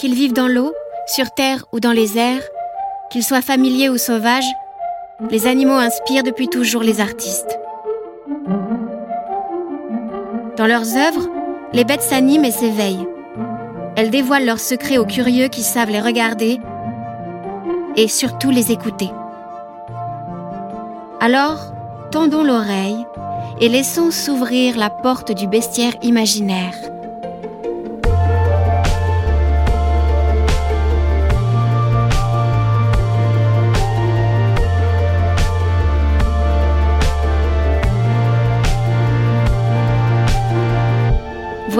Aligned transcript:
Qu'ils 0.00 0.14
vivent 0.14 0.32
dans 0.32 0.48
l'eau, 0.48 0.72
sur 1.06 1.30
terre 1.30 1.66
ou 1.72 1.78
dans 1.78 1.92
les 1.92 2.16
airs, 2.16 2.40
qu'ils 3.10 3.22
soient 3.22 3.42
familiers 3.42 3.90
ou 3.90 3.98
sauvages, 3.98 4.50
les 5.30 5.46
animaux 5.46 5.74
inspirent 5.74 6.22
depuis 6.22 6.48
toujours 6.48 6.82
les 6.82 7.02
artistes. 7.02 7.58
Dans 10.56 10.66
leurs 10.66 10.96
œuvres, 10.96 11.28
les 11.74 11.84
bêtes 11.84 12.00
s'animent 12.00 12.46
et 12.46 12.50
s'éveillent. 12.50 13.06
Elles 13.94 14.08
dévoilent 14.08 14.46
leurs 14.46 14.58
secrets 14.58 14.96
aux 14.96 15.04
curieux 15.04 15.48
qui 15.48 15.60
savent 15.60 15.90
les 15.90 16.00
regarder 16.00 16.58
et 17.94 18.08
surtout 18.08 18.48
les 18.48 18.72
écouter. 18.72 19.10
Alors, 21.20 21.74
tendons 22.10 22.42
l'oreille 22.42 23.04
et 23.60 23.68
laissons 23.68 24.10
s'ouvrir 24.10 24.78
la 24.78 24.88
porte 24.88 25.32
du 25.32 25.46
bestiaire 25.46 25.92
imaginaire. 26.00 26.72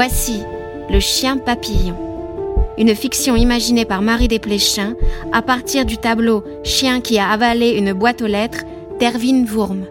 Voici 0.02 0.42
Le 0.88 0.98
chien 0.98 1.36
papillon, 1.36 1.94
une 2.78 2.94
fiction 2.94 3.36
imaginée 3.36 3.84
par 3.84 4.00
Marie 4.00 4.28
Desplechin 4.28 4.94
à 5.30 5.42
partir 5.42 5.84
du 5.84 5.98
tableau 5.98 6.42
Chien 6.64 7.02
qui 7.02 7.18
a 7.18 7.28
avalé 7.28 7.72
une 7.72 7.92
boîte 7.92 8.22
aux 8.22 8.26
lettres 8.26 8.64
d'Erwin 8.98 9.44
Wurm. 9.44 9.84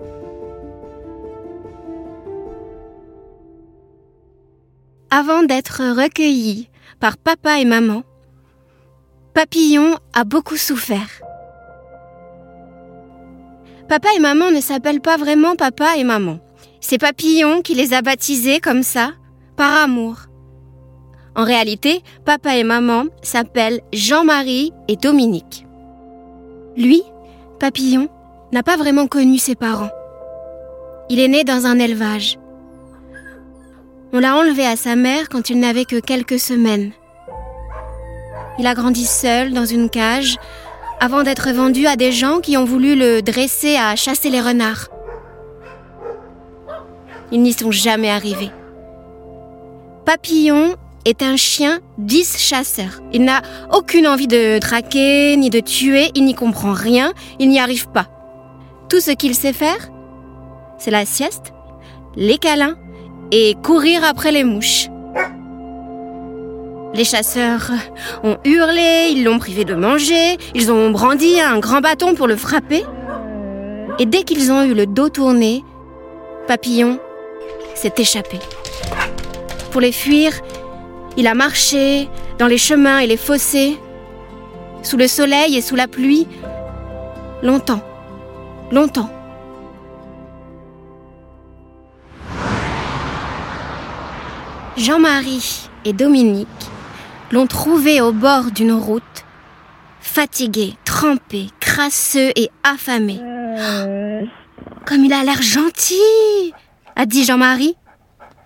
Avant 5.11 5.43
d'être 5.43 5.83
recueilli 5.95 6.69
par 6.99 7.15
papa 7.17 7.59
et 7.59 7.65
maman, 7.65 8.01
Papillon 9.35 9.95
a 10.13 10.23
beaucoup 10.23 10.57
souffert. 10.57 11.21
Papa 13.87 14.09
et 14.17 14.19
maman 14.19 14.49
ne 14.49 14.59
s'appellent 14.59 15.01
pas 15.01 15.17
vraiment 15.17 15.55
papa 15.55 15.97
et 15.97 16.03
maman. 16.03 16.39
C'est 16.81 16.97
Papillon 16.97 17.61
qui 17.61 17.75
les 17.75 17.93
a 17.93 18.01
baptisés 18.01 18.59
comme 18.59 18.81
ça 18.81 19.11
par 19.59 19.75
amour. 19.75 20.15
En 21.35 21.43
réalité, 21.43 22.01
papa 22.23 22.55
et 22.55 22.63
maman 22.63 23.07
s'appellent 23.21 23.81
Jean-Marie 23.91 24.71
et 24.87 24.95
Dominique. 24.95 25.65
Lui, 26.77 27.03
Papillon, 27.59 28.07
n'a 28.53 28.63
pas 28.63 28.77
vraiment 28.77 29.07
connu 29.07 29.37
ses 29.37 29.55
parents. 29.55 29.91
Il 31.09 31.19
est 31.19 31.27
né 31.27 31.43
dans 31.43 31.65
un 31.65 31.77
élevage. 31.77 32.39
On 34.13 34.19
l'a 34.19 34.37
enlevé 34.37 34.65
à 34.65 34.77
sa 34.77 34.95
mère 34.95 35.27
quand 35.27 35.49
il 35.49 35.59
n'avait 35.59 35.83
que 35.83 35.99
quelques 35.99 36.39
semaines. 36.39 36.91
Il 38.59 38.65
a 38.65 38.73
grandi 38.75 39.03
seul 39.03 39.51
dans 39.51 39.65
une 39.65 39.89
cage 39.89 40.37
avant 41.01 41.23
d'être 41.23 41.51
vendu 41.51 41.85
à 41.85 41.97
des 41.97 42.13
gens 42.13 42.39
qui 42.39 42.55
ont 42.55 42.63
voulu 42.65 42.95
le 42.95 43.21
dresser 43.21 43.75
à 43.75 43.97
chasser 43.97 44.29
les 44.29 44.39
renards. 44.39 44.87
Ils 47.33 47.41
n'y 47.41 47.51
sont 47.51 47.71
jamais 47.71 48.09
arrivés. 48.09 48.51
Papillon 50.09 50.75
est 51.05 51.21
un 51.21 51.35
chien 51.35 51.81
10 51.99 52.39
chasseur. 52.39 52.99
Il 53.13 53.23
n'a 53.23 53.43
aucune 53.71 54.07
envie 54.07 54.25
de 54.25 54.57
traquer 54.57 55.37
ni 55.37 55.51
de 55.51 55.59
tuer, 55.59 56.09
il 56.15 56.25
n'y 56.25 56.33
comprend 56.33 56.73
rien, 56.73 57.13
il 57.37 57.47
n'y 57.47 57.59
arrive 57.59 57.89
pas. 57.89 58.07
Tout 58.89 59.01
ce 59.01 59.11
qu'il 59.11 59.35
sait 59.35 59.53
faire, 59.53 59.91
c'est 60.79 60.89
la 60.89 61.05
sieste, 61.05 61.53
les 62.15 62.39
câlins 62.39 62.75
et 63.31 63.53
courir 63.63 64.03
après 64.03 64.31
les 64.31 64.43
mouches. 64.43 64.87
Les 66.95 67.03
chasseurs 67.03 67.69
ont 68.23 68.37
hurlé, 68.45 69.09
ils 69.11 69.23
l'ont 69.23 69.37
privé 69.37 69.63
de 69.63 69.75
manger, 69.75 70.39
ils 70.55 70.71
ont 70.71 70.89
brandi 70.89 71.39
un 71.39 71.59
grand 71.59 71.81
bâton 71.81 72.15
pour 72.15 72.25
le 72.25 72.35
frapper. 72.35 72.83
Et 73.99 74.07
dès 74.07 74.23
qu'ils 74.23 74.51
ont 74.51 74.63
eu 74.63 74.73
le 74.73 74.87
dos 74.87 75.09
tourné, 75.09 75.63
Papillon 76.47 76.97
s'est 77.75 77.93
échappé. 77.99 78.39
Pour 79.71 79.81
les 79.81 79.91
fuir, 79.91 80.31
il 81.15 81.27
a 81.27 81.35
marché 81.35 82.09
dans 82.39 82.47
les 82.47 82.57
chemins 82.57 82.99
et 82.99 83.07
les 83.07 83.17
fossés, 83.17 83.77
sous 84.81 84.97
le 84.97 85.07
soleil 85.07 85.55
et 85.55 85.61
sous 85.61 85.75
la 85.75 85.87
pluie, 85.87 86.27
longtemps, 87.43 87.81
longtemps. 88.71 89.11
Jean-Marie 94.75 95.69
et 95.85 95.93
Dominique 95.93 96.47
l'ont 97.31 97.47
trouvé 97.47 98.01
au 98.01 98.11
bord 98.11 98.51
d'une 98.51 98.71
route, 98.71 99.03
fatigué, 99.99 100.75
trempé, 100.85 101.47
crasseux 101.59 102.31
et 102.35 102.49
affamé. 102.63 103.19
Comme 104.85 105.05
il 105.05 105.13
a 105.13 105.23
l'air 105.23 105.41
gentil, 105.41 106.53
a 106.95 107.05
dit 107.05 107.25
Jean-Marie. 107.25 107.75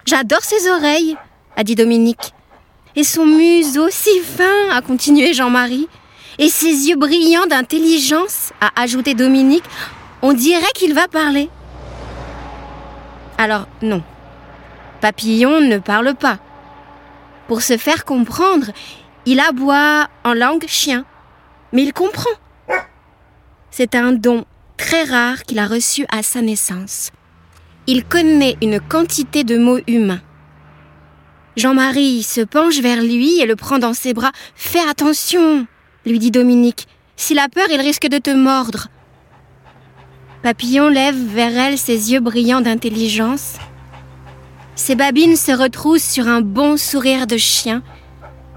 J'adore 0.05 0.43
ses 0.43 0.69
oreilles, 0.69 1.17
a 1.55 1.63
dit 1.63 1.75
Dominique. 1.75 2.33
Et 2.95 3.03
son 3.03 3.25
museau 3.25 3.87
si 3.89 4.19
fin, 4.19 4.69
a 4.71 4.81
continué 4.81 5.33
Jean-Marie. 5.33 5.87
Et 6.39 6.49
ses 6.49 6.89
yeux 6.89 6.97
brillants 6.97 7.45
d'intelligence, 7.47 8.51
a 8.59 8.81
ajouté 8.81 9.13
Dominique. 9.13 9.63
On 10.21 10.33
dirait 10.33 10.71
qu'il 10.75 10.93
va 10.93 11.07
parler. 11.07 11.49
Alors 13.37 13.67
non, 13.81 14.03
Papillon 14.99 15.61
ne 15.61 15.77
parle 15.77 16.15
pas. 16.15 16.39
Pour 17.47 17.61
se 17.61 17.77
faire 17.77 18.05
comprendre, 18.05 18.71
il 19.25 19.39
aboie 19.39 20.07
en 20.23 20.33
langue 20.33 20.65
chien. 20.67 21.05
Mais 21.71 21.83
il 21.83 21.93
comprend. 21.93 22.29
C'est 23.71 23.95
un 23.95 24.11
don 24.11 24.45
très 24.77 25.03
rare 25.03 25.43
qu'il 25.43 25.59
a 25.59 25.67
reçu 25.67 26.05
à 26.09 26.23
sa 26.23 26.41
naissance. 26.41 27.11
Il 27.85 28.05
connaît 28.05 28.55
une 28.61 28.79
quantité 28.79 29.43
de 29.43 29.57
mots 29.57 29.81
humains. 29.87 30.21
Jean-Marie 31.57 32.23
se 32.23 32.39
penche 32.39 32.79
vers 32.79 33.01
lui 33.01 33.41
et 33.41 33.45
le 33.45 33.57
prend 33.57 33.77
dans 33.77 33.93
ses 33.93 34.13
bras. 34.13 34.31
Fais 34.55 34.79
attention, 34.89 35.67
lui 36.05 36.17
dit 36.17 36.31
Dominique. 36.31 36.87
S'il 37.17 37.39
a 37.39 37.49
peur, 37.49 37.67
il 37.69 37.81
risque 37.81 38.07
de 38.07 38.19
te 38.19 38.29
mordre. 38.29 38.87
Papillon 40.43 40.87
lève 40.87 41.15
vers 41.15 41.57
elle 41.57 41.77
ses 41.77 42.13
yeux 42.13 42.21
brillants 42.21 42.61
d'intelligence. 42.61 43.55
Ses 44.75 44.95
babines 44.95 45.35
se 45.35 45.51
retroussent 45.51 46.09
sur 46.09 46.29
un 46.29 46.39
bon 46.39 46.77
sourire 46.77 47.27
de 47.27 47.37
chien. 47.37 47.83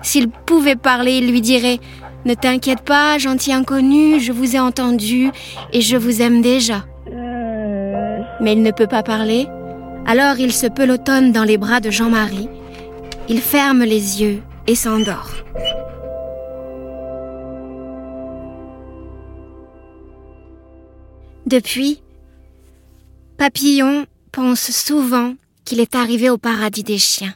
S'il 0.03 0.29
pouvait 0.29 0.77
parler, 0.77 1.19
il 1.19 1.33
lui 1.33 1.41
dirait 1.41 1.81
Ne 2.27 2.35
t'inquiète 2.35 2.83
pas, 2.83 3.19
gentil 3.19 3.53
inconnu, 3.53 4.21
je 4.21 4.31
vous 4.31 4.55
ai 4.55 4.61
entendu 4.61 5.33
et 5.73 5.81
je 5.81 5.97
vous 5.97 6.23
aime 6.23 6.43
déjà 6.43 6.85
mais 8.47 8.53
il 8.53 8.63
ne 8.63 8.71
peut 8.71 8.87
pas 8.87 9.03
parler. 9.03 9.49
Alors 10.07 10.39
il 10.39 10.53
se 10.53 10.69
pelotonne 10.69 11.33
dans 11.33 11.43
les 11.43 11.59
bras 11.59 11.81
de 11.81 11.91
Jean-Marie. 11.91 12.49
Il 13.29 13.41
ferme 13.41 13.83
les 13.83 14.23
yeux 14.23 14.41
et 14.69 14.77
s'endort. 14.77 15.33
Depuis, 21.45 22.01
Papillon 23.37 24.07
pense 24.31 24.71
souvent 24.71 25.35
qu'il 25.65 25.81
est 25.81 25.97
arrivé 25.97 26.31
au 26.31 26.39
paradis 26.39 26.85
des 26.85 26.99
chiens. 26.99 27.35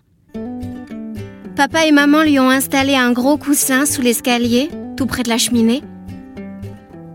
Papa 1.56 1.86
et 1.86 1.92
maman 1.92 2.22
lui 2.22 2.38
ont 2.38 2.50
installé 2.50 2.94
un 2.94 3.10
gros 3.10 3.36
coussin 3.36 3.84
sous 3.84 4.00
l'escalier, 4.00 4.70
tout 4.96 5.06
près 5.06 5.24
de 5.24 5.28
la 5.28 5.38
cheminée. 5.38 5.82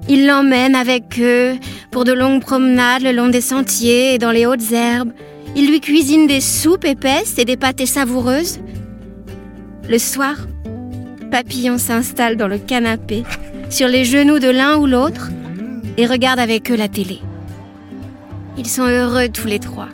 Ils 0.08 0.28
l'emmènent 0.28 0.76
avec 0.76 1.20
eux 1.20 1.56
pour 1.90 2.04
de 2.04 2.14
longues 2.14 2.42
promenades 2.42 3.02
le 3.02 3.12
long 3.12 3.30
des 3.30 3.42
sentiers 3.42 4.14
et 4.14 4.18
dans 4.20 4.32
les 4.32 4.46
hautes 4.46 4.72
herbes. 4.72 5.12
Ils 5.56 5.68
lui 5.68 5.80
cuisinent 5.80 6.28
des 6.28 6.42
soupes 6.42 6.86
épaisses 6.86 7.40
et 7.40 7.46
des 7.46 7.58
pâtés 7.58 7.88
savoureuses. 7.88 8.60
Le 9.90 9.98
soir, 9.98 10.36
Papillon 11.32 11.78
s'installe 11.78 12.38
dans 12.38 12.48
le 12.48 12.58
canapé, 12.60 13.24
sur 13.70 13.88
les 13.88 14.06
genoux 14.06 14.40
de 14.40 14.50
l'un 14.50 14.78
ou 14.78 14.86
l'autre, 14.86 15.32
et 15.98 16.06
regarde 16.06 16.40
avec 16.40 16.70
eux 16.72 16.76
la 16.76 16.88
télé. 16.88 17.20
Ils 18.58 18.68
sont 18.68 18.88
heureux 18.88 19.30
tous 19.30 19.48
les 19.48 19.60
trois, 19.60 19.90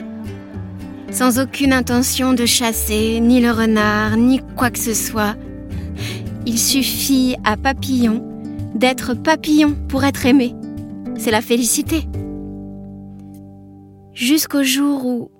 sans 1.10 1.40
aucune 1.40 1.74
intention 1.74 2.34
de 2.34 2.46
chasser 2.46 3.20
ni 3.22 3.40
le 3.40 3.52
renard, 3.52 4.18
ni 4.18 4.42
quoi 4.58 4.72
que 4.72 4.80
ce 4.80 4.94
soit. 4.94 5.36
Il 6.46 6.60
suffit 6.60 7.36
à 7.44 7.56
Papillon 7.56 8.31
d'être 8.76 9.14
papillon 9.14 9.76
pour 9.88 10.04
être 10.04 10.26
aimé. 10.26 10.56
C'est 11.18 11.32
la 11.32 11.42
félicité. 11.42 12.08
Jusqu'au 14.14 14.64
jour 14.64 15.06
où... 15.06 15.32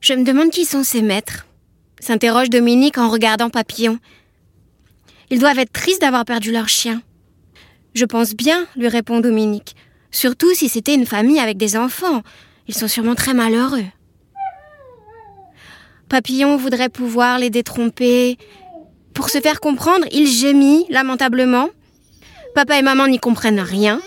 Je 0.00 0.14
me 0.14 0.24
demande 0.24 0.50
qui 0.50 0.64
sont 0.64 0.82
ces 0.82 1.02
maîtres, 1.02 1.46
s'interroge 2.00 2.50
Dominique 2.50 2.98
en 2.98 3.08
regardant 3.08 3.50
Papillon. 3.50 3.98
Ils 5.30 5.38
doivent 5.38 5.58
être 5.58 5.72
tristes 5.72 6.00
d'avoir 6.00 6.24
perdu 6.24 6.50
leur 6.50 6.68
chien. 6.68 7.02
Je 7.94 8.04
pense 8.04 8.34
bien, 8.34 8.66
lui 8.76 8.88
répond 8.88 9.20
Dominique. 9.20 9.76
Surtout 10.10 10.52
si 10.54 10.68
c'était 10.68 10.94
une 10.94 11.06
famille 11.06 11.38
avec 11.38 11.56
des 11.56 11.76
enfants. 11.76 12.22
Ils 12.68 12.74
sont 12.74 12.88
sûrement 12.88 13.14
très 13.14 13.34
malheureux. 13.34 13.84
Papillon 16.08 16.56
voudrait 16.56 16.90
pouvoir 16.90 17.38
les 17.38 17.48
détromper 17.48 18.36
Pour 19.14 19.30
se 19.30 19.40
faire 19.40 19.60
comprendre, 19.60 20.06
il 20.12 20.26
gémit 20.26 20.84
lamentablement. 20.90 21.68
Papa 22.54 22.78
et 22.78 22.82
maman 22.82 23.08
n'y 23.08 23.18
comprennent 23.18 23.60
rien. 23.60 24.00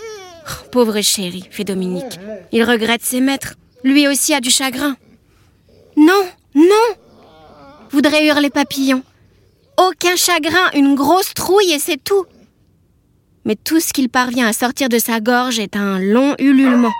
Oh, 0.48 0.68
pauvre 0.70 1.00
chéri, 1.00 1.44
fait 1.50 1.64
Dominique. 1.64 2.18
Il 2.52 2.62
regrette 2.62 3.02
ses 3.02 3.20
maîtres. 3.20 3.54
Lui 3.82 4.06
aussi 4.06 4.34
a 4.34 4.40
du 4.40 4.50
chagrin. 4.50 4.96
Non, 5.96 6.24
non 6.54 6.96
voudrait 7.90 8.26
hurler 8.26 8.50
Papillon. 8.50 9.02
Aucun 9.78 10.16
chagrin, 10.16 10.70
une 10.74 10.94
grosse 10.94 11.34
trouille 11.34 11.72
et 11.72 11.78
c'est 11.78 12.02
tout. 12.02 12.26
Mais 13.44 13.56
tout 13.56 13.80
ce 13.80 13.92
qu'il 13.92 14.08
parvient 14.08 14.46
à 14.46 14.52
sortir 14.52 14.88
de 14.88 14.98
sa 14.98 15.20
gorge 15.20 15.58
est 15.58 15.76
un 15.76 15.98
long 15.98 16.34
ululement. 16.38 16.92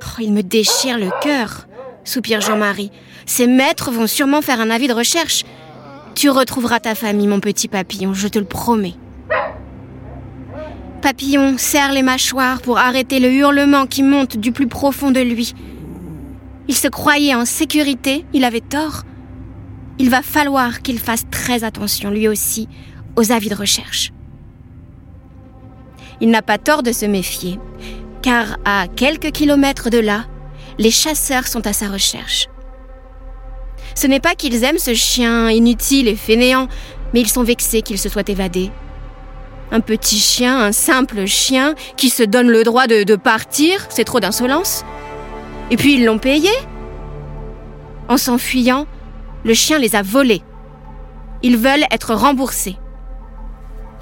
Oh, 0.00 0.20
il 0.20 0.32
me 0.32 0.42
déchire 0.42 0.98
le 0.98 1.10
cœur, 1.22 1.66
soupire 2.04 2.40
Jean-Marie. 2.40 2.90
Ses 3.26 3.46
maîtres 3.46 3.90
vont 3.90 4.06
sûrement 4.06 4.42
faire 4.42 4.60
un 4.60 4.70
avis 4.70 4.88
de 4.88 4.92
recherche. 4.92 5.44
Tu 6.14 6.28
retrouveras 6.30 6.80
ta 6.80 6.94
famille, 6.94 7.28
mon 7.28 7.40
petit 7.40 7.68
papillon, 7.68 8.14
je 8.14 8.28
te 8.28 8.38
le 8.38 8.44
promets. 8.44 8.94
Papillon 11.02 11.58
serre 11.58 11.92
les 11.92 12.02
mâchoires 12.02 12.62
pour 12.62 12.78
arrêter 12.78 13.18
le 13.18 13.32
hurlement 13.32 13.86
qui 13.86 14.04
monte 14.04 14.36
du 14.36 14.52
plus 14.52 14.68
profond 14.68 15.10
de 15.10 15.18
lui. 15.18 15.52
Il 16.68 16.76
se 16.76 16.86
croyait 16.86 17.34
en 17.34 17.44
sécurité, 17.44 18.24
il 18.32 18.44
avait 18.44 18.60
tort. 18.60 19.02
Il 19.98 20.10
va 20.10 20.22
falloir 20.22 20.80
qu'il 20.80 21.00
fasse 21.00 21.24
très 21.28 21.64
attention, 21.64 22.10
lui 22.10 22.28
aussi, 22.28 22.68
aux 23.16 23.32
avis 23.32 23.48
de 23.48 23.56
recherche. 23.56 24.12
Il 26.20 26.30
n'a 26.30 26.40
pas 26.40 26.58
tort 26.58 26.84
de 26.84 26.92
se 26.92 27.04
méfier, 27.04 27.58
car 28.22 28.58
à 28.64 28.86
quelques 28.86 29.32
kilomètres 29.32 29.90
de 29.90 29.98
là, 29.98 30.26
les 30.78 30.92
chasseurs 30.92 31.48
sont 31.48 31.66
à 31.66 31.72
sa 31.72 31.88
recherche. 31.88 32.46
Ce 33.96 34.06
n'est 34.06 34.20
pas 34.20 34.36
qu'ils 34.36 34.62
aiment 34.62 34.78
ce 34.78 34.94
chien 34.94 35.50
inutile 35.50 36.06
et 36.06 36.14
fainéant, 36.14 36.68
mais 37.12 37.20
ils 37.22 37.28
sont 37.28 37.42
vexés 37.42 37.82
qu'il 37.82 37.98
se 37.98 38.08
soit 38.08 38.28
évadé. 38.28 38.70
Un 39.72 39.80
petit 39.80 40.18
chien, 40.18 40.60
un 40.60 40.70
simple 40.72 41.24
chien, 41.24 41.74
qui 41.96 42.10
se 42.10 42.22
donne 42.22 42.48
le 42.48 42.62
droit 42.62 42.86
de, 42.86 43.16
partir, 43.16 43.86
c'est 43.88 44.04
trop 44.04 44.20
d'insolence. 44.20 44.84
Et 45.70 45.78
puis 45.78 45.94
ils 45.94 46.04
l'ont 46.04 46.18
payé. 46.18 46.50
En 48.06 48.18
s'enfuyant, 48.18 48.86
le 49.44 49.54
chien 49.54 49.78
les 49.78 49.96
a 49.96 50.02
volés. 50.02 50.42
Ils 51.42 51.56
veulent 51.56 51.86
être 51.90 52.14
remboursés. 52.14 52.76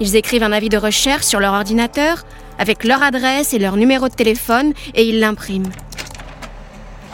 Ils 0.01 0.17
écrivent 0.17 0.43
un 0.43 0.51
avis 0.51 0.67
de 0.67 0.77
recherche 0.77 1.23
sur 1.23 1.39
leur 1.39 1.53
ordinateur 1.53 2.25
avec 2.59 2.83
leur 2.83 3.01
adresse 3.01 3.53
et 3.53 3.59
leur 3.59 3.77
numéro 3.77 4.09
de 4.09 4.13
téléphone 4.13 4.73
et 4.93 5.07
ils 5.07 5.21
l'impriment. 5.21 5.71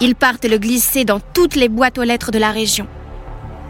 Ils 0.02 0.16
partent 0.16 0.46
le 0.46 0.58
glisser 0.58 1.06
dans 1.06 1.20
toutes 1.20 1.56
les 1.56 1.70
boîtes 1.70 2.00
aux 2.00 2.04
lettres 2.04 2.32
de 2.32 2.40
la 2.40 2.52
région. 2.52 2.88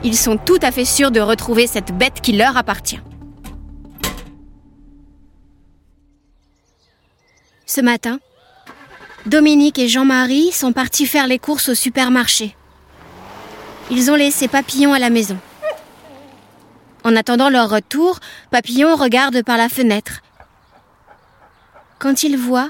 Ils 0.03 0.15
sont 0.15 0.37
tout 0.37 0.59
à 0.61 0.71
fait 0.71 0.85
sûrs 0.85 1.11
de 1.11 1.19
retrouver 1.19 1.67
cette 1.67 1.91
bête 1.91 2.21
qui 2.21 2.31
leur 2.31 2.55
appartient. 2.55 3.01
Ce 7.69 7.81
matin, 7.81 8.19
Dominique 9.25 9.77
et 9.77 9.89
Jean-Marie 9.89 10.53
sont 10.53 10.71
partis 10.71 11.05
faire 11.05 11.27
les 11.27 11.37
courses 11.37 11.67
au 11.67 11.75
supermarché. 11.75 12.55
Ils 13.91 14.09
ont 14.09 14.15
laissé 14.15 14.47
Papillon 14.47 14.93
à 14.93 14.99
la 14.99 15.09
maison. 15.09 15.37
En 17.03 17.13
attendant 17.17 17.49
leur 17.49 17.69
retour, 17.69 18.19
Papillon 18.51 18.95
regarde 18.95 19.43
par 19.43 19.57
la 19.57 19.67
fenêtre. 19.67 20.21
Quand 21.99 22.23
il 22.23 22.37
voit 22.37 22.69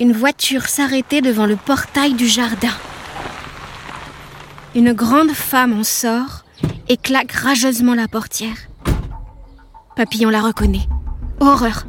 une 0.00 0.12
voiture 0.12 0.66
s'arrêter 0.66 1.20
devant 1.20 1.44
le 1.44 1.56
portail 1.56 2.14
du 2.14 2.26
jardin. 2.26 2.72
Une 4.74 4.94
grande 4.94 5.32
femme 5.32 5.78
en 5.78 5.84
sort 5.84 6.44
et 6.88 6.96
claque 6.96 7.32
rageusement 7.32 7.94
la 7.94 8.08
portière. 8.08 8.56
Papillon 9.94 10.30
la 10.30 10.40
reconnaît. 10.40 10.88
Horreur 11.40 11.84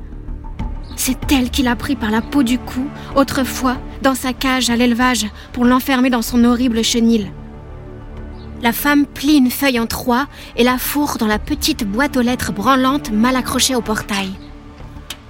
C'est 1.00 1.32
elle 1.32 1.50
qui 1.50 1.64
l'a 1.64 1.78
pris 1.78 1.96
par 1.96 2.12
la 2.12 2.22
peau 2.22 2.44
du 2.44 2.60
cou, 2.60 2.86
autrefois, 3.16 3.78
dans 4.02 4.16
sa 4.16 4.34
cage 4.34 4.70
à 4.70 4.76
l'élevage, 4.76 5.28
pour 5.54 5.64
l'enfermer 5.64 6.10
dans 6.10 6.22
son 6.22 6.44
horrible 6.44 6.84
chenil. 6.84 7.32
La 8.62 8.74
femme 8.74 9.06
plie 9.06 9.38
une 9.38 9.50
feuille 9.50 9.80
en 9.80 9.88
trois 9.88 10.28
et 10.58 10.66
la 10.66 10.78
fourre 10.78 11.16
dans 11.18 11.26
la 11.26 11.40
petite 11.40 11.86
boîte 11.86 12.18
aux 12.18 12.22
lettres 12.22 12.52
branlante 12.52 13.12
mal 13.12 13.38
accrochée 13.38 13.76
au 13.76 13.82
portail. 13.82 14.30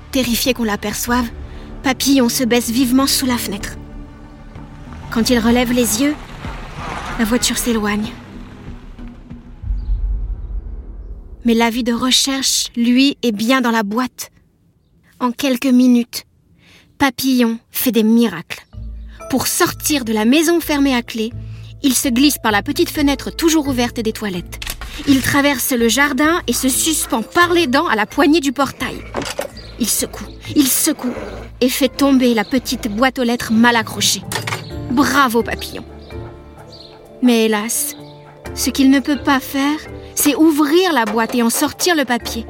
Terrifié 0.09 0.55
qu'on 0.55 0.63
l'aperçoive, 0.63 1.29
Papillon 1.83 2.29
se 2.29 2.43
baisse 2.43 2.71
vivement 2.71 3.05
sous 3.05 3.27
la 3.27 3.37
fenêtre. 3.37 3.77
Quand 5.11 5.29
il 5.29 5.37
relève 5.37 5.71
les 5.71 6.01
yeux, 6.01 6.15
la 7.19 7.25
voiture 7.25 7.59
s'éloigne. 7.59 8.09
Mais 11.45 11.53
l'avis 11.53 11.83
de 11.83 11.93
recherche, 11.93 12.69
lui, 12.75 13.19
est 13.21 13.31
bien 13.31 13.61
dans 13.61 13.71
la 13.71 13.83
boîte. 13.83 14.31
En 15.21 15.31
quelques 15.31 15.65
minutes, 15.65 16.23
Papillon 16.97 17.59
fait 17.71 17.91
des 17.91 18.03
miracles. 18.03 18.65
Pour 19.29 19.47
sortir 19.47 20.05
de 20.05 20.13
la 20.13 20.23
maison 20.23 20.61
fermée 20.61 20.95
à 20.95 21.01
clé, 21.01 21.33
il 21.83 21.93
se 21.93 22.07
glisse 22.07 22.37
par 22.41 22.53
la 22.53 22.63
petite 22.63 22.89
fenêtre 22.89 23.29
toujours 23.29 23.67
ouverte 23.67 23.99
des 23.99 24.13
toilettes. 24.13 24.61
Il 25.09 25.21
traverse 25.21 25.73
le 25.73 25.89
jardin 25.89 26.41
et 26.47 26.53
se 26.53 26.69
suspend 26.69 27.21
par 27.21 27.51
les 27.51 27.67
dents 27.67 27.87
à 27.87 27.97
la 27.97 28.05
poignée 28.05 28.39
du 28.39 28.53
portail. 28.53 28.95
Il 29.77 29.89
secoue, 29.89 30.23
il 30.55 30.67
secoue 30.67 31.13
et 31.59 31.69
fait 31.69 31.89
tomber 31.89 32.33
la 32.33 32.45
petite 32.45 32.87
boîte 32.87 33.19
aux 33.19 33.23
lettres 33.23 33.51
mal 33.51 33.75
accrochée. 33.75 34.23
Bravo 34.91 35.43
papillon. 35.43 35.83
Mais 37.21 37.45
hélas, 37.45 37.97
ce 38.55 38.69
qu'il 38.69 38.89
ne 38.89 39.01
peut 39.01 39.19
pas 39.21 39.41
faire, 39.41 39.79
c'est 40.15 40.35
ouvrir 40.35 40.93
la 40.93 41.03
boîte 41.03 41.35
et 41.35 41.43
en 41.43 41.49
sortir 41.49 41.93
le 41.95 42.05
papier. 42.05 42.45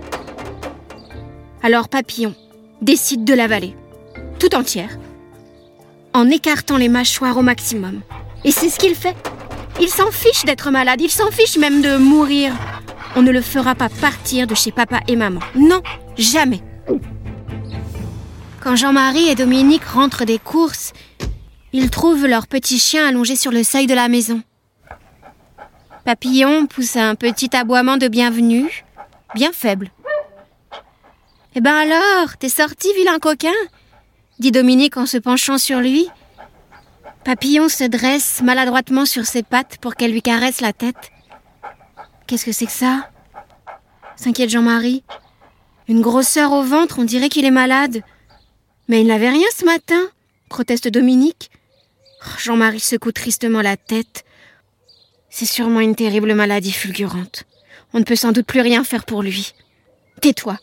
Alors 1.63 1.89
papillon 1.89 2.36
décide 2.81 3.23
de 3.23 3.33
l'avaler, 3.33 3.75
tout 4.39 4.55
entière, 4.55 4.97
en 6.13 6.29
écartant 6.29 6.77
les 6.77 6.89
mâchoires 6.89 7.37
au 7.37 7.41
maximum. 7.41 8.01
Et 8.43 8.51
c'est 8.51 8.69
ce 8.69 8.79
qu'il 8.79 8.95
fait. 8.95 9.15
Il 9.81 9.89
s'en 9.89 10.11
fiche 10.11 10.45
d'être 10.45 10.71
malade, 10.71 11.01
il 11.01 11.11
s'en 11.11 11.31
fiche 11.31 11.57
même 11.57 11.81
de 11.81 11.97
mourir. 11.97 12.53
On 13.15 13.21
ne 13.21 13.31
le 13.31 13.41
fera 13.41 13.75
pas 13.75 13.89
partir 13.89 14.47
de 14.47 14.55
chez 14.55 14.71
papa 14.71 14.99
et 15.07 15.15
maman. 15.15 15.41
Non, 15.55 15.81
jamais. 16.17 16.61
Quand 18.61 18.75
Jean-Marie 18.75 19.29
et 19.29 19.35
Dominique 19.35 19.85
rentrent 19.85 20.25
des 20.25 20.39
courses, 20.39 20.93
ils 21.71 21.89
trouvent 21.89 22.25
leur 22.25 22.47
petit 22.47 22.79
chien 22.79 23.07
allongé 23.07 23.36
sur 23.36 23.51
le 23.51 23.63
seuil 23.63 23.88
de 23.88 23.93
la 23.93 24.09
maison. 24.09 24.41
Papillon 26.03 26.65
pousse 26.65 26.95
un 26.95 27.15
petit 27.15 27.55
aboiement 27.55 27.98
de 27.98 28.07
bienvenue, 28.07 28.83
bien 29.36 29.51
faible. 29.53 29.91
Eh 31.56 31.62
ben 31.62 31.74
alors, 31.74 32.38
t'es 32.38 32.50
sorti, 32.50 32.94
vilain 32.94 33.20
coquin? 33.20 33.53
dit 34.38 34.51
Dominique 34.51 34.98
en 34.98 35.06
se 35.06 35.18
penchant 35.18 35.58
sur 35.58 35.79
lui 35.79 36.08
Papillon 37.25 37.70
se 37.70 37.84
dresse 37.84 38.41
maladroitement 38.41 39.06
sur 39.06 39.25
ses 39.25 39.44
pattes 39.44 39.77
pour 39.82 39.96
qu'elle 39.96 40.12
lui 40.12 40.22
caresse 40.22 40.62
la 40.62 40.74
tête. 40.74 41.12
Qu'est-ce 42.27 42.46
que 42.46 42.51
c'est 42.51 42.68
que 42.68 42.72
ça? 42.72 43.10
s'inquiète 44.15 44.50
Jean-Marie. 44.50 45.03
Une 45.88 46.01
grosseur 46.01 46.51
au 46.51 46.62
ventre, 46.62 47.00
on 47.00 47.03
dirait 47.03 47.29
qu'il 47.29 47.46
est 47.46 47.51
malade. 47.51 48.03
Mais 48.88 49.01
il 49.01 49.08
n'avait 49.08 49.29
rien 49.29 49.48
ce 49.56 49.65
matin, 49.65 50.01
proteste 50.50 50.88
Dominique. 50.88 51.50
Oh, 52.25 52.29
Jean-Marie 52.38 52.79
secoue 52.79 53.12
tristement 53.12 53.62
la 53.62 53.75
tête. 53.75 54.24
C'est 55.29 55.46
sûrement 55.46 55.79
une 55.79 55.96
terrible 55.96 56.34
maladie 56.36 56.72
fulgurante. 56.72 57.46
On 57.94 58.00
ne 58.00 58.03
peut 58.03 58.15
sans 58.15 58.32
doute 58.32 58.46
plus 58.46 58.62
rien 58.62 58.84
faire 58.84 59.06
pour 59.06 59.24
lui. 59.24 59.53
Tais-toi, 60.22 60.60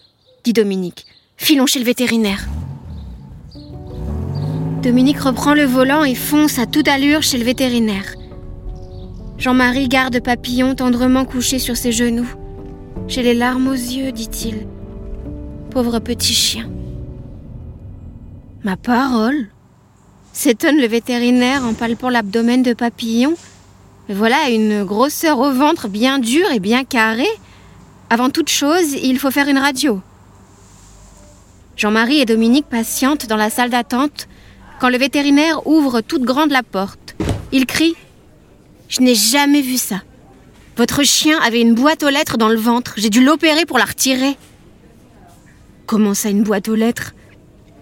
dit 0.47 0.53
Dominique. 0.53 1.07
Filons 1.37 1.67
chez 1.67 1.81
le 1.81 1.85
vétérinaire. 1.85 2.47
Dominique 4.81 5.19
reprend 5.19 5.55
le 5.55 5.65
volant 5.65 6.05
et 6.05 6.15
fonce 6.15 6.61
à 6.61 6.67
toute 6.67 6.87
allure 6.87 7.25
chez 7.25 7.37
le 7.37 7.45
vétérinaire. 7.45 8.15
Jean-Marie 9.38 9.88
garde 9.88 10.21
Papillon 10.21 10.76
tendrement 10.76 11.25
couché 11.25 11.59
sur 11.59 11.76
ses 11.76 11.91
genoux. 11.91 12.33
J'ai 13.09 13.25
les 13.25 13.35
larmes 13.35 13.67
aux 13.67 13.73
yeux, 13.73 14.12
dit-il. 14.12 14.69
Pauvre 15.71 15.99
petit 15.99 16.33
chien. 16.33 16.71
Ma 18.62 18.76
parole 18.76 19.49
s'étonne 20.33 20.76
le 20.76 20.87
vétérinaire 20.87 21.65
en 21.65 21.75
palpant 21.75 22.09
l'abdomen 22.09 22.62
de 22.62 22.73
Papillon. 22.73 23.35
Voilà 24.09 24.49
une 24.50 24.85
grosseur 24.85 25.41
au 25.41 25.50
ventre 25.50 25.88
bien 25.88 26.21
dure 26.21 26.53
et 26.53 26.61
bien 26.61 26.85
carrée. 26.85 27.35
Avant 28.11 28.31
toute 28.31 28.49
chose, 28.49 28.93
il 29.03 29.19
faut 29.19 29.33
faire 29.33 29.49
une 29.49 29.59
radio. 29.59 30.00
Jean-Marie 31.76 32.21
et 32.21 32.25
Dominique 32.25 32.66
patientent 32.66 33.26
dans 33.26 33.37
la 33.37 33.50
salle 33.50 33.71
d'attente 33.71 34.28
quand 34.80 34.88
le 34.88 34.97
vétérinaire 34.97 35.66
ouvre 35.66 36.00
toute 36.00 36.23
grande 36.23 36.50
la 36.50 36.62
porte. 36.62 37.16
Il 37.52 37.66
crie 37.66 37.95
Je 38.88 39.02
n'ai 39.02 39.14
jamais 39.14 39.61
vu 39.61 39.76
ça. 39.76 40.02
Votre 40.76 41.02
chien 41.02 41.38
avait 41.40 41.61
une 41.61 41.75
boîte 41.75 42.02
aux 42.02 42.09
lettres 42.09 42.38
dans 42.38 42.49
le 42.49 42.56
ventre. 42.56 42.95
J'ai 42.97 43.11
dû 43.11 43.23
l'opérer 43.23 43.66
pour 43.66 43.78
la 43.78 43.85
retirer. 43.85 44.37
Comment 45.87 46.14
ça, 46.14 46.30
une 46.30 46.42
boîte 46.42 46.68
aux 46.68 46.75
lettres? 46.75 47.14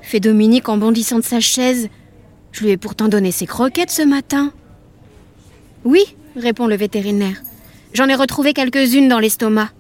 Fait 0.03 0.21
Dominique 0.21 0.69
en 0.69 0.77
bondissant 0.77 1.19
de 1.19 1.25
sa 1.25 1.41
chaise. 1.41 1.89
Je 2.53 2.65
lui 2.65 2.71
ai 2.71 2.77
pourtant 2.77 3.09
donné 3.09 3.33
ses 3.33 3.47
croquettes 3.47 3.91
ce 3.91 4.03
matin. 4.03 4.53
Oui, 5.85 6.05
répond 6.37 6.67
le 6.67 6.77
vétérinaire. 6.77 7.43
J'en 7.95 8.09
ai 8.09 8.15
retrouvé 8.15 8.55
quelques-unes 8.55 9.09
dans 9.09 9.19
l'estomac. 9.21 9.71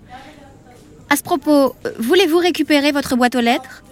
À 1.15 1.17
ce 1.17 1.23
propos, 1.23 1.77
voulez-vous 2.01 2.39
récupérer 2.39 2.91
votre 2.91 3.15
boîte 3.15 3.37
aux 3.37 3.41
lettres? 3.41 3.85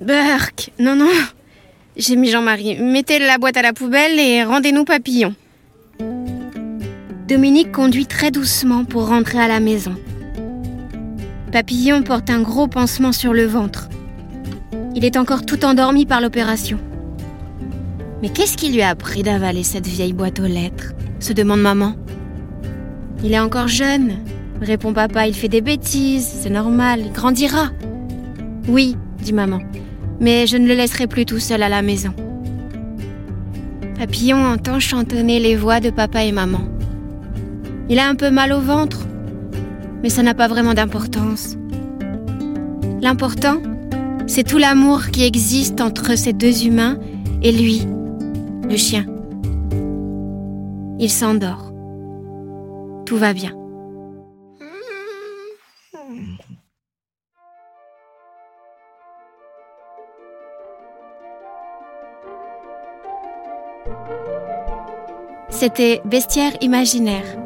Burk, 0.00 0.70
non, 0.78 0.96
non. 0.96 1.10
J'ai 1.98 2.16
mis 2.16 2.30
Jean-Marie. 2.30 2.78
Mettez 2.78 3.18
la 3.18 3.36
boîte 3.36 3.58
à 3.58 3.62
la 3.62 3.74
poubelle 3.74 4.18
et 4.18 4.42
rendez-nous 4.42 4.86
papillon. 4.86 5.34
Dominique 7.28 7.72
conduit 7.72 8.06
très 8.06 8.30
doucement 8.30 8.86
pour 8.86 9.08
rentrer 9.08 9.38
à 9.38 9.48
la 9.48 9.60
maison. 9.60 9.94
Papillon 11.52 12.02
porte 12.02 12.30
un 12.30 12.40
gros 12.40 12.68
pansement 12.68 13.12
sur 13.12 13.34
le 13.34 13.44
ventre. 13.44 13.90
Il 14.94 15.04
est 15.04 15.18
encore 15.18 15.44
tout 15.44 15.62
endormi 15.66 16.06
par 16.06 16.22
l'opération. 16.22 16.78
Mais 18.22 18.30
qu'est-ce 18.30 18.56
qui 18.56 18.72
lui 18.72 18.80
a 18.80 18.88
appris 18.88 19.22
d'avaler 19.22 19.62
cette 19.62 19.86
vieille 19.86 20.14
boîte 20.14 20.40
aux 20.40 20.46
lettres? 20.46 20.94
se 21.18 21.34
demande 21.34 21.60
maman. 21.60 21.96
Il 23.22 23.34
est 23.34 23.38
encore 23.38 23.68
jeune, 23.68 24.16
répond 24.60 24.92
papa, 24.92 25.26
il 25.26 25.34
fait 25.34 25.48
des 25.48 25.60
bêtises, 25.60 26.26
c'est 26.26 26.50
normal, 26.50 27.00
il 27.04 27.12
grandira. 27.12 27.70
Oui, 28.68 28.96
dit 29.22 29.32
maman, 29.32 29.60
mais 30.20 30.46
je 30.46 30.56
ne 30.56 30.66
le 30.66 30.74
laisserai 30.74 31.06
plus 31.06 31.26
tout 31.26 31.38
seul 31.38 31.62
à 31.62 31.68
la 31.68 31.82
maison. 31.82 32.12
Papillon 33.98 34.44
entend 34.44 34.80
chantonner 34.80 35.40
les 35.40 35.56
voix 35.56 35.80
de 35.80 35.90
papa 35.90 36.24
et 36.24 36.32
maman. 36.32 36.62
Il 37.88 37.98
a 37.98 38.08
un 38.08 38.14
peu 38.14 38.30
mal 38.30 38.52
au 38.52 38.60
ventre, 38.60 39.06
mais 40.02 40.08
ça 40.08 40.22
n'a 40.22 40.34
pas 40.34 40.48
vraiment 40.48 40.74
d'importance. 40.74 41.56
L'important, 43.02 43.60
c'est 44.26 44.44
tout 44.44 44.58
l'amour 44.58 45.06
qui 45.06 45.24
existe 45.24 45.80
entre 45.80 46.16
ces 46.16 46.32
deux 46.32 46.64
humains 46.66 46.98
et 47.42 47.52
lui, 47.52 47.86
le 48.68 48.76
chien. 48.76 49.06
Il 50.98 51.10
s'endort. 51.10 51.72
Tout 53.06 53.16
va 53.16 53.32
bien. 53.32 53.59
C'était 65.60 66.00
Bestiaire 66.06 66.54
imaginaire, 66.62 67.36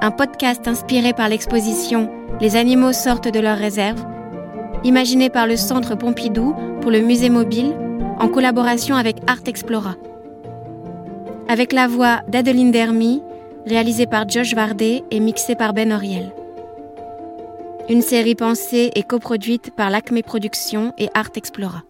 un 0.00 0.12
podcast 0.12 0.68
inspiré 0.68 1.12
par 1.12 1.28
l'exposition 1.28 2.08
Les 2.40 2.54
animaux 2.54 2.92
sortent 2.92 3.26
de 3.26 3.40
leur 3.40 3.58
réserve, 3.58 4.06
imaginé 4.84 5.30
par 5.30 5.48
le 5.48 5.56
Centre 5.56 5.96
Pompidou 5.96 6.54
pour 6.80 6.92
le 6.92 7.00
Musée 7.00 7.28
mobile 7.28 7.74
en 8.20 8.28
collaboration 8.28 8.94
avec 8.94 9.16
Art 9.26 9.42
Explora. 9.48 9.96
Avec 11.48 11.72
la 11.72 11.88
voix 11.88 12.20
d'Adeline 12.28 12.70
Dermy, 12.70 13.20
réalisée 13.66 14.06
par 14.06 14.28
Josh 14.28 14.54
Vardet 14.54 15.02
et 15.10 15.18
mixée 15.18 15.56
par 15.56 15.72
Ben 15.72 15.90
Oriel. 15.90 16.32
Une 17.88 18.02
série 18.02 18.36
pensée 18.36 18.92
et 18.94 19.02
coproduite 19.02 19.72
par 19.74 19.90
l'Acme 19.90 20.22
Productions 20.22 20.94
et 20.98 21.08
Art 21.14 21.32
Explora. 21.34 21.82